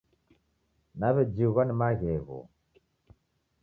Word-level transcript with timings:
Nawejighwa 0.99 1.61
ni 1.65 1.73
maghegho 1.79 2.39